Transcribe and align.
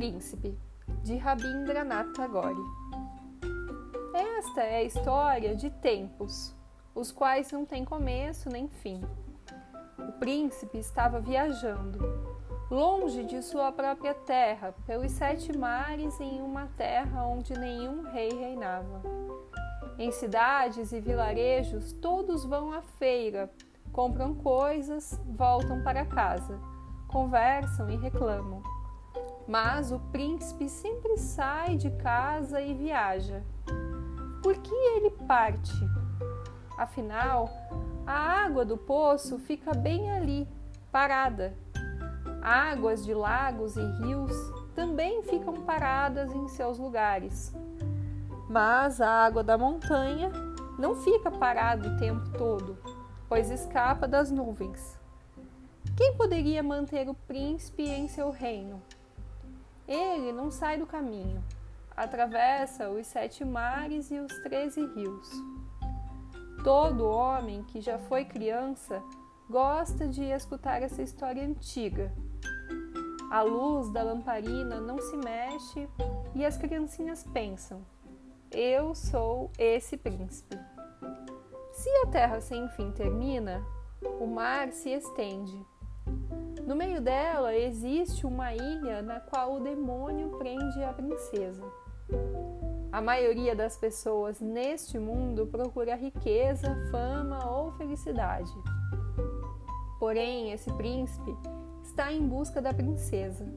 Príncipe, 0.00 0.58
de 1.02 1.18
Rabindranath 1.18 2.14
Tagore. 2.14 2.56
Esta 4.14 4.62
é 4.62 4.76
a 4.76 4.82
história 4.82 5.54
de 5.54 5.68
tempos, 5.68 6.56
os 6.94 7.12
quais 7.12 7.52
não 7.52 7.66
têm 7.66 7.84
começo 7.84 8.48
nem 8.48 8.66
fim. 8.66 9.02
O 9.98 10.12
príncipe 10.12 10.78
estava 10.78 11.20
viajando, 11.20 11.98
longe 12.70 13.24
de 13.24 13.42
sua 13.42 13.70
própria 13.72 14.14
terra, 14.14 14.74
pelos 14.86 15.12
sete 15.12 15.54
mares, 15.54 16.18
em 16.18 16.40
uma 16.40 16.66
terra 16.78 17.26
onde 17.26 17.52
nenhum 17.52 18.10
rei 18.10 18.30
reinava. 18.30 19.02
Em 19.98 20.10
cidades 20.10 20.92
e 20.92 21.00
vilarejos, 21.02 21.92
todos 21.92 22.46
vão 22.46 22.72
à 22.72 22.80
feira, 22.80 23.52
compram 23.92 24.34
coisas, 24.34 25.20
voltam 25.26 25.82
para 25.82 26.06
casa, 26.06 26.58
conversam 27.06 27.90
e 27.90 27.98
reclamam. 27.98 28.79
Mas 29.50 29.90
o 29.90 29.98
príncipe 30.12 30.68
sempre 30.68 31.16
sai 31.16 31.76
de 31.76 31.90
casa 31.90 32.60
e 32.60 32.72
viaja. 32.72 33.42
Por 34.44 34.56
que 34.56 34.72
ele 34.72 35.10
parte? 35.26 35.74
Afinal, 36.78 37.50
a 38.06 38.44
água 38.44 38.64
do 38.64 38.76
poço 38.76 39.40
fica 39.40 39.74
bem 39.74 40.08
ali, 40.12 40.48
parada. 40.92 41.52
Águas 42.40 43.04
de 43.04 43.12
lagos 43.12 43.76
e 43.76 43.84
rios 44.00 44.32
também 44.76 45.20
ficam 45.24 45.54
paradas 45.62 46.32
em 46.32 46.46
seus 46.46 46.78
lugares. 46.78 47.52
Mas 48.48 49.00
a 49.00 49.10
água 49.10 49.42
da 49.42 49.58
montanha 49.58 50.30
não 50.78 50.94
fica 50.94 51.28
parada 51.28 51.88
o 51.88 51.98
tempo 51.98 52.38
todo, 52.38 52.78
pois 53.28 53.50
escapa 53.50 54.06
das 54.06 54.30
nuvens. 54.30 54.96
Quem 55.96 56.16
poderia 56.16 56.62
manter 56.62 57.08
o 57.08 57.14
príncipe 57.14 57.82
em 57.82 58.06
seu 58.06 58.30
reino? 58.30 58.80
Ele 59.90 60.30
não 60.30 60.52
sai 60.52 60.78
do 60.78 60.86
caminho, 60.86 61.42
atravessa 61.96 62.88
os 62.88 63.08
sete 63.08 63.44
mares 63.44 64.08
e 64.12 64.20
os 64.20 64.32
treze 64.38 64.86
rios. 64.94 65.28
Todo 66.62 67.08
homem 67.08 67.64
que 67.64 67.80
já 67.80 67.98
foi 67.98 68.24
criança 68.24 69.02
gosta 69.50 70.06
de 70.06 70.22
escutar 70.22 70.80
essa 70.80 71.02
história 71.02 71.44
antiga. 71.44 72.12
A 73.32 73.42
luz 73.42 73.90
da 73.90 74.04
lamparina 74.04 74.80
não 74.80 75.00
se 75.00 75.16
mexe 75.16 75.88
e 76.36 76.46
as 76.46 76.56
criancinhas 76.56 77.24
pensam: 77.24 77.84
Eu 78.52 78.94
sou 78.94 79.50
esse 79.58 79.96
príncipe. 79.96 80.56
Se 81.72 81.90
a 82.04 82.06
terra 82.06 82.40
sem 82.40 82.68
fim 82.68 82.92
termina, 82.92 83.60
o 84.20 84.26
mar 84.28 84.70
se 84.70 84.90
estende 84.90 85.66
no 86.70 86.76
meio 86.76 87.00
dela 87.00 87.52
existe 87.52 88.24
uma 88.24 88.54
ilha 88.54 89.02
na 89.02 89.18
qual 89.18 89.56
o 89.56 89.60
demônio 89.60 90.38
prende 90.38 90.80
a 90.84 90.92
princesa. 90.92 91.64
A 92.92 93.02
maioria 93.02 93.56
das 93.56 93.76
pessoas 93.76 94.40
neste 94.40 94.96
mundo 94.96 95.48
procura 95.48 95.96
riqueza, 95.96 96.76
fama 96.92 97.44
ou 97.50 97.72
felicidade. 97.72 98.52
Porém, 99.98 100.52
esse 100.52 100.72
príncipe 100.74 101.36
está 101.82 102.12
em 102.12 102.24
busca 102.24 102.62
da 102.62 102.72
princesa. 102.72 103.52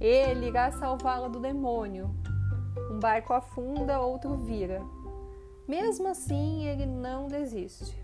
Ele 0.00 0.46
irá 0.46 0.70
salvá-la 0.70 1.26
do 1.26 1.40
demônio. 1.40 2.08
Um 2.88 3.00
barco 3.00 3.32
afunda, 3.32 3.98
outro 4.00 4.36
vira. 4.36 4.80
Mesmo 5.66 6.06
assim, 6.06 6.68
ele 6.68 6.86
não 6.86 7.26
desiste. 7.26 8.00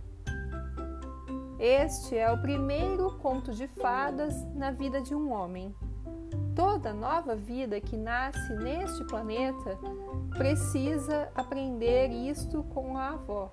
Este 1.59 2.17
é 2.17 2.31
o 2.31 2.41
primeiro 2.41 3.19
conto 3.19 3.53
de 3.53 3.67
fadas 3.67 4.45
na 4.55 4.71
vida 4.71 5.01
de 5.01 5.13
um 5.13 5.33
homem. 5.33 5.75
Toda 6.55 6.95
nova 6.95 7.35
vida 7.35 7.81
que 7.81 7.97
nasce 7.97 8.55
neste 8.55 9.05
planeta 9.07 9.77
precisa 10.37 11.29
aprender 11.35 12.11
isto 12.11 12.63
com 12.63 12.97
a 12.97 13.09
avó: 13.09 13.51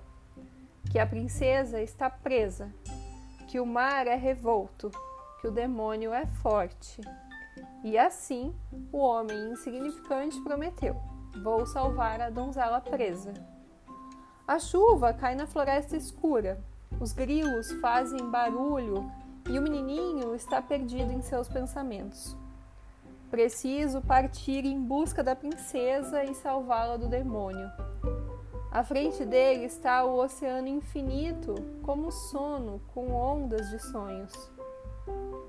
que 0.88 1.00
a 1.00 1.06
princesa 1.06 1.82
está 1.82 2.08
presa, 2.08 2.72
que 3.48 3.58
o 3.58 3.66
mar 3.66 4.06
é 4.06 4.14
revolto, 4.14 4.88
que 5.40 5.48
o 5.48 5.52
demônio 5.52 6.14
é 6.14 6.26
forte. 6.26 7.00
E 7.82 7.98
assim 7.98 8.54
o 8.92 8.98
homem 8.98 9.50
insignificante 9.50 10.40
prometeu: 10.42 10.94
Vou 11.42 11.66
salvar 11.66 12.20
a 12.20 12.30
donzela 12.30 12.80
presa. 12.80 13.34
A 14.46 14.60
chuva 14.60 15.12
cai 15.12 15.34
na 15.34 15.48
floresta 15.48 15.96
escura 15.96 16.62
os 17.00 17.12
grilos 17.12 17.72
fazem 17.80 18.30
barulho 18.30 19.10
e 19.48 19.58
o 19.58 19.62
menininho 19.62 20.34
está 20.34 20.60
perdido 20.60 21.12
em 21.12 21.22
seus 21.22 21.48
pensamentos. 21.48 22.36
Preciso 23.30 24.00
partir 24.00 24.64
em 24.64 24.80
busca 24.80 25.22
da 25.22 25.34
princesa 25.34 26.24
e 26.24 26.34
salvá-la 26.34 26.96
do 26.96 27.08
demônio. 27.08 27.70
À 28.70 28.84
frente 28.84 29.24
dele 29.24 29.64
está 29.64 30.04
o 30.04 30.18
oceano 30.18 30.68
infinito, 30.68 31.54
como 31.82 32.10
sono, 32.10 32.80
com 32.94 33.12
ondas 33.12 33.70
de 33.70 33.78
sonhos. 33.78 34.32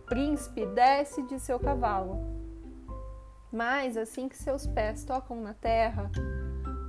Príncipe 0.05 0.65
desce 0.67 1.21
de 1.23 1.39
seu 1.39 1.59
cavalo. 1.59 2.19
Mas 3.51 3.97
assim 3.97 4.27
que 4.27 4.37
seus 4.37 4.65
pés 4.67 5.03
tocam 5.03 5.41
na 5.41 5.53
terra, 5.53 6.09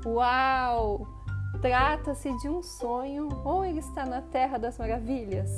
uau! 0.04 1.17
Trata-se 1.60 2.36
de 2.38 2.48
um 2.48 2.62
sonho 2.62 3.28
ou 3.44 3.64
ele 3.64 3.80
está 3.80 4.06
na 4.06 4.22
Terra 4.22 4.58
das 4.58 4.78
Maravilhas? 4.78 5.50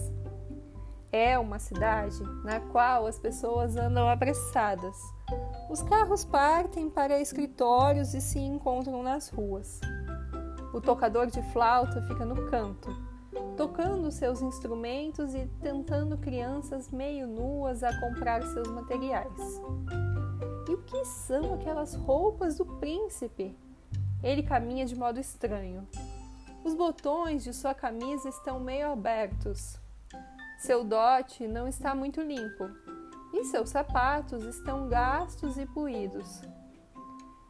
É 1.12 1.38
uma 1.38 1.58
cidade 1.58 2.22
na 2.44 2.60
qual 2.60 3.06
as 3.06 3.18
pessoas 3.18 3.76
andam 3.76 4.08
apressadas. 4.08 4.96
Os 5.68 5.82
carros 5.82 6.24
partem 6.24 6.88
para 6.88 7.20
escritórios 7.20 8.14
e 8.14 8.20
se 8.20 8.38
encontram 8.38 9.02
nas 9.02 9.28
ruas. 9.28 9.80
O 10.72 10.80
tocador 10.80 11.26
de 11.26 11.42
flauta 11.52 12.00
fica 12.02 12.24
no 12.24 12.48
canto, 12.48 12.88
tocando 13.56 14.10
seus 14.10 14.40
instrumentos 14.40 15.34
e 15.34 15.46
tentando 15.60 16.16
crianças 16.16 16.90
meio 16.90 17.26
nuas 17.26 17.82
a 17.82 18.00
comprar 18.00 18.42
seus 18.44 18.68
materiais. 18.68 19.60
E 20.68 20.74
o 20.74 20.82
que 20.82 21.04
são 21.04 21.54
aquelas 21.54 21.94
roupas 21.94 22.56
do 22.56 22.64
príncipe? 22.64 23.56
Ele 24.22 24.42
caminha 24.42 24.84
de 24.84 24.94
modo 24.94 25.19
estranho. 25.19 25.88
Os 26.62 26.75
botões 26.75 27.42
de 27.42 27.54
sua 27.54 27.75
camisa 27.75 28.28
estão 28.28 28.60
meio 28.60 28.92
abertos. 28.92 29.81
Seu 30.58 30.84
dote 30.84 31.48
não 31.48 31.66
está 31.66 31.94
muito 31.94 32.20
limpo 32.20 32.69
e 33.32 33.44
seus 33.44 33.70
sapatos 33.70 34.44
estão 34.44 34.88
gastos 34.88 35.56
e 35.56 35.64
poídos. 35.64 36.42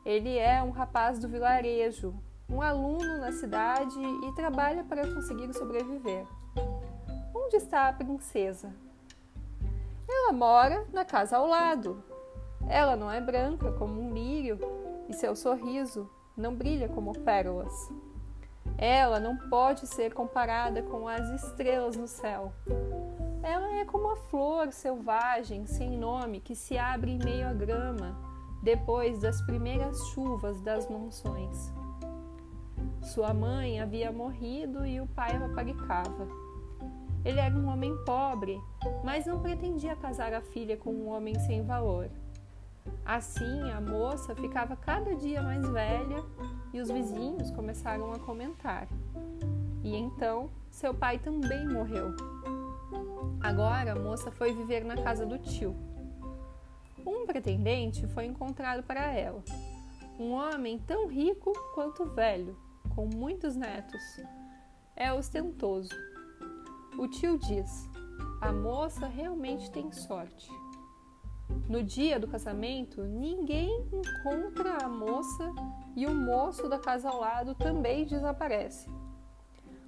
Ele 0.05 0.39
é 0.39 0.63
um 0.63 0.71
rapaz 0.71 1.19
do 1.19 1.29
vilarejo, 1.29 2.15
um 2.49 2.63
aluno 2.63 3.19
na 3.19 3.33
cidade 3.33 3.99
e 3.99 4.35
trabalha 4.37 4.85
para 4.85 5.13
conseguir 5.13 5.53
sobreviver. 5.53 6.25
Onde 7.35 7.57
está 7.57 7.89
a 7.89 7.93
princesa? 7.93 8.73
Ela 10.09 10.33
mora 10.33 10.87
na 10.93 11.05
casa 11.05 11.37
ao 11.37 11.47
lado. 11.47 12.03
Ela 12.69 12.95
não 12.95 13.11
é 13.11 13.21
branca 13.21 13.73
como 13.73 14.01
um 14.01 14.15
lírio 14.15 14.59
e 15.09 15.13
seu 15.13 15.35
sorriso 15.35 16.09
não 16.41 16.55
brilha 16.55 16.89
como 16.89 17.19
pérolas. 17.21 17.73
Ela 18.77 19.21
não 19.21 19.37
pode 19.37 19.87
ser 19.87 20.15
comparada 20.15 20.83
com 20.83 21.07
as 21.07 21.29
estrelas 21.31 21.97
no 21.97 22.09
céu. 22.09 22.53
Ela 23.43 23.77
é 23.77 23.85
como 23.85 24.11
a 24.11 24.17
flor 24.17 24.73
selvagem 24.73 25.67
sem 25.67 25.99
nome 25.99 26.41
que 26.41 26.55
se 26.55 26.79
abre 26.79 27.13
em 27.13 27.19
meio 27.19 27.49
à 27.49 27.53
grama 27.53 28.17
depois 28.63 29.21
das 29.21 29.41
primeiras 29.43 29.99
chuvas 30.09 30.61
das 30.61 30.89
monções. 30.89 31.73
Sua 33.03 33.33
mãe 33.33 33.81
havia 33.81 34.13
morrido 34.13 34.85
e 34.87 35.01
o 35.01 35.07
pai 35.07 35.35
a 35.35 35.41
paparicava. 35.41 36.29
Ele 37.25 37.39
era 37.41 37.55
um 37.55 37.69
homem 37.69 37.95
pobre, 38.05 38.59
mas 39.05 39.27
não 39.27 39.41
pretendia 39.41 39.97
casar 39.97 40.33
a 40.33 40.41
filha 40.41 40.77
com 40.77 40.91
um 40.91 41.09
homem 41.09 41.39
sem 41.41 41.63
valor. 41.63 42.11
Assim, 43.05 43.71
a 43.71 43.81
moça 43.81 44.35
ficava 44.35 44.77
cada 44.77 45.15
dia 45.15 45.43
mais 45.43 45.69
velha 45.69 46.25
e 46.73 46.81
os 46.81 46.91
vizinhos 46.91 47.51
começaram 47.51 48.13
a 48.13 48.19
comentar. 48.19 48.87
E 49.83 49.97
então, 49.97 50.51
seu 50.71 50.95
pai 50.95 51.19
também 51.19 51.67
morreu. 51.67 52.15
Agora, 53.41 53.93
a 53.93 53.99
moça 53.99 54.31
foi 54.31 54.53
viver 54.53 54.85
na 54.85 54.97
casa 54.97 55.25
do 55.25 55.39
tio. 55.39 55.75
Um 57.07 57.27
pretendente 57.27 58.07
foi 58.09 58.27
encontrado 58.27 58.83
para 58.83 59.13
ela. 59.13 59.43
Um 60.19 60.33
homem 60.33 60.79
tão 60.79 61.09
rico 61.09 61.53
quanto 61.75 62.05
velho, 62.05 62.57
com 62.95 63.07
muitos 63.07 63.57
netos. 63.57 64.03
É 64.95 65.13
ostentoso. 65.13 65.91
O 66.99 67.09
tio 67.09 67.39
diz: 67.39 67.89
a 68.41 68.53
moça 68.53 69.07
realmente 69.07 69.71
tem 69.71 69.91
sorte. 69.91 70.51
No 71.71 71.85
dia 71.85 72.19
do 72.19 72.27
casamento, 72.27 73.05
ninguém 73.05 73.87
encontra 73.93 74.85
a 74.85 74.89
moça 74.89 75.53
e 75.95 76.05
o 76.05 76.13
moço 76.13 76.69
da 76.69 76.81
casa 76.81 77.09
ao 77.09 77.21
lado 77.21 77.55
também 77.55 78.05
desaparece. 78.05 78.91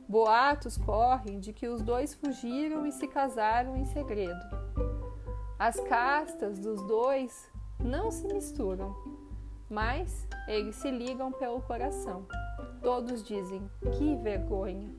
Boatos 0.09 0.77
correm 0.77 1.41
de 1.41 1.53
que 1.53 1.67
os 1.67 1.83
dois 1.83 2.15
fugiram 2.15 2.87
e 2.87 2.93
se 2.93 3.09
casaram 3.09 3.77
em 3.77 3.85
segredo. 3.87 4.39
As 5.59 5.81
castas 5.81 6.61
dos 6.61 6.81
dois 6.87 7.51
não 7.81 8.13
se 8.13 8.33
misturam, 8.33 8.95
mas 9.69 10.29
eles 10.47 10.77
se 10.77 10.89
ligam 10.89 11.33
pelo 11.33 11.63
coração. 11.63 12.29
Todos 12.81 13.25
dizem: 13.25 13.69
Que 13.99 14.15
vergonha! 14.15 14.95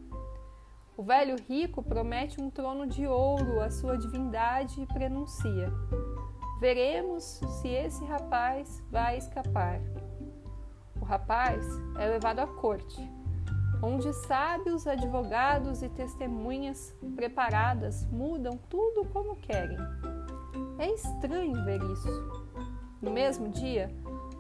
O 0.98 1.02
velho 1.02 1.38
rico 1.48 1.82
promete 1.82 2.42
um 2.42 2.50
trono 2.50 2.86
de 2.86 3.08
ouro 3.08 3.62
à 3.62 3.70
sua 3.72 3.98
divindade 3.98 4.82
e 4.82 4.86
prenuncia: 4.86 5.72
Veremos 6.60 7.24
se 7.62 7.68
esse 7.68 8.04
rapaz 8.06 8.82
vai 8.90 9.18
escapar. 9.18 9.80
O 11.02 11.06
rapaz 11.06 11.66
é 12.00 12.08
levado 12.08 12.40
à 12.40 12.48
corte, 12.48 13.02
onde 13.82 14.14
sábios 14.14 14.88
advogados 14.88 15.84
e 15.84 15.90
testemunhas 15.90 16.96
preparadas 17.16 18.06
mudam 18.06 18.58
tudo 18.70 19.06
como 19.10 19.36
querem. 19.36 19.78
É 20.80 20.90
estranho 20.90 21.66
ver 21.66 21.82
isso. 21.92 22.54
No 23.02 23.12
mesmo 23.12 23.50
dia, 23.50 23.94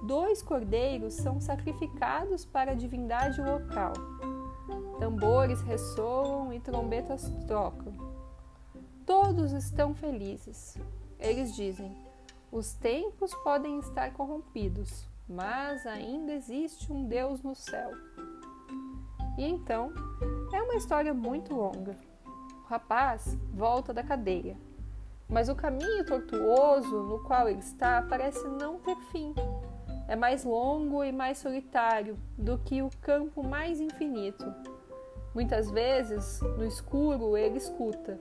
dois 0.07 0.42
cordeiros 0.42 1.16
são 1.16 1.42
sacrificados 1.42 2.45
para 2.45 2.71
a 2.71 2.75
divindade 2.75 3.42
local. 3.42 3.92
Tambores 5.00 5.62
ressoam 5.62 6.54
e 6.54 6.62
trombetas 6.62 7.30
tocam. 7.45 7.94
Todos 9.06 9.51
estão 9.51 9.94
felizes. 9.94 10.77
Eles 11.24 11.56
dizem: 11.56 11.96
os 12.52 12.74
tempos 12.74 13.34
podem 13.36 13.80
estar 13.80 14.12
corrompidos, 14.12 15.08
mas 15.28 15.88
ainda 15.88 16.34
existe 16.34 16.92
um 16.92 17.06
Deus 17.06 17.42
no 17.42 17.56
céu. 17.56 17.92
E 19.38 19.46
então, 19.46 19.94
é 20.54 20.62
uma 20.62 20.75
história 20.75 21.14
muito 21.14 21.56
longa. 21.56 21.96
O 22.66 22.68
rapaz 22.68 23.38
volta 23.54 23.94
da 23.94 24.04
cadeia, 24.04 24.58
mas 25.30 25.48
o 25.48 25.56
caminho 25.56 26.06
tortuoso 26.06 27.04
no 27.04 27.24
qual 27.24 27.48
ele 27.48 27.60
está 27.60 28.02
parece 28.02 28.46
não 28.48 28.78
ter 28.80 28.98
fim 29.12 29.34
é 30.08 30.16
mais 30.16 30.44
longo 30.44 31.04
e 31.04 31.12
mais 31.12 31.38
solitário 31.38 32.19
do 32.38 32.58
que 32.58 32.81
o 32.81 32.90
campo 33.02 33.42
mais 33.42 33.80
infinito. 33.80 34.46
Muitas 35.34 35.72
vezes, 35.72 36.42
no 36.42 36.66
escuro, 36.66 37.38
ele 37.38 37.58
escuta. 37.58 38.19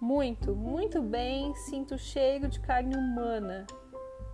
Muito, 0.00 0.56
muito 0.56 1.02
bem, 1.02 1.54
sinto 1.54 1.98
cheiro 1.98 2.48
de 2.48 2.58
carne 2.58 2.96
humana, 2.96 3.66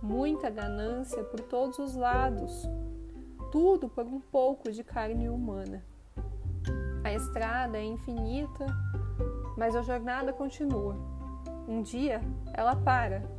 muita 0.01 0.49
ganância 0.49 1.21
por 1.25 1.41
todos 1.41 1.77
os 1.77 1.93
lados, 1.93 2.65
tudo 3.51 3.89
por 3.89 4.05
um 4.05 4.21
pouco 4.21 4.71
de 4.71 4.81
carne 4.81 5.27
humana. 5.27 5.83
A 7.03 7.11
estrada 7.11 7.77
é 7.77 7.83
infinita, 7.83 8.65
mas 9.57 9.75
a 9.75 9.81
jornada 9.81 10.31
continua. 10.31 10.95
Um 11.67 11.81
dia 11.81 12.21
ela 12.53 12.77
para. 12.77 13.29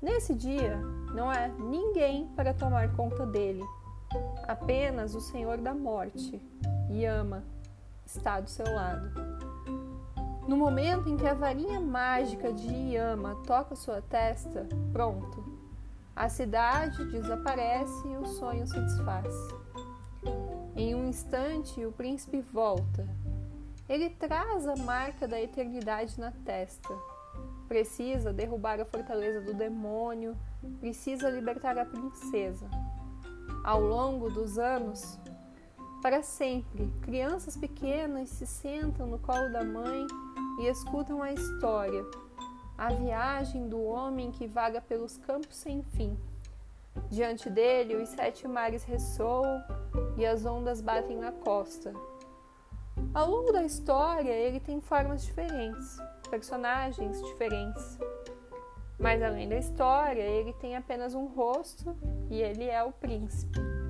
Nesse 0.00 0.34
dia, 0.34 0.78
não 1.14 1.28
há 1.28 1.48
ninguém 1.48 2.28
para 2.34 2.54
tomar 2.54 2.96
conta 2.96 3.26
dele. 3.26 3.62
Apenas 4.48 5.14
o 5.14 5.20
Senhor 5.20 5.58
da 5.58 5.74
morte, 5.74 6.40
Yama, 6.90 7.44
está 8.06 8.40
do 8.40 8.48
seu 8.48 8.66
lado. 8.74 9.31
No 10.46 10.56
momento 10.56 11.08
em 11.08 11.16
que 11.16 11.26
a 11.26 11.34
varinha 11.34 11.80
mágica 11.80 12.52
de 12.52 12.68
Yama 12.68 13.36
toca 13.46 13.74
sua 13.74 14.02
testa, 14.02 14.68
pronto. 14.92 15.44
A 16.14 16.28
cidade 16.28 17.04
desaparece 17.10 18.08
e 18.08 18.16
o 18.16 18.26
sonho 18.26 18.66
se 18.66 18.78
desfaz. 18.78 19.34
Em 20.76 20.94
um 20.94 21.06
instante, 21.06 21.84
o 21.84 21.92
príncipe 21.92 22.40
volta. 22.40 23.08
Ele 23.88 24.10
traz 24.10 24.66
a 24.66 24.76
marca 24.76 25.26
da 25.26 25.40
eternidade 25.40 26.18
na 26.18 26.30
testa 26.30 26.94
Precisa 27.72 28.34
derrubar 28.34 28.78
a 28.82 28.84
fortaleza 28.84 29.40
do 29.40 29.54
demônio, 29.54 30.36
precisa 30.78 31.30
libertar 31.30 31.78
a 31.78 31.86
princesa. 31.86 32.68
Ao 33.64 33.80
longo 33.80 34.28
dos 34.28 34.58
anos, 34.58 35.18
para 36.02 36.22
sempre, 36.22 36.92
crianças 37.00 37.56
pequenas 37.56 38.28
se 38.28 38.46
sentam 38.46 39.06
no 39.06 39.18
colo 39.18 39.50
da 39.50 39.64
mãe 39.64 40.06
e 40.58 40.66
escutam 40.66 41.22
a 41.22 41.32
história, 41.32 42.04
a 42.76 42.92
viagem 42.92 43.68
do 43.68 43.82
homem 43.82 44.30
que 44.30 44.46
vaga 44.46 44.80
pelos 44.80 45.16
campos 45.18 45.56
sem 45.56 45.82
fim. 45.82 46.18
Diante 47.10 47.48
dele, 47.48 47.96
os 47.96 48.08
sete 48.10 48.46
mares 48.46 48.84
ressoam 48.84 49.62
e 50.16 50.26
as 50.26 50.44
ondas 50.44 50.80
batem 50.80 51.16
na 51.16 51.32
costa. 51.32 51.92
Ao 53.14 53.30
longo 53.30 53.52
da 53.52 53.62
história, 53.62 54.32
ele 54.32 54.60
tem 54.60 54.80
formas 54.80 55.24
diferentes 55.24 55.98
personagens 56.32 57.22
diferentes. 57.22 57.98
Mas 58.98 59.22
além 59.22 59.46
da 59.50 59.56
história, 59.56 60.22
ele 60.22 60.54
tem 60.54 60.74
apenas 60.74 61.14
um 61.14 61.26
rosto 61.26 61.94
e 62.30 62.40
ele 62.40 62.64
é 62.64 62.82
o 62.82 62.90
príncipe. 62.90 63.81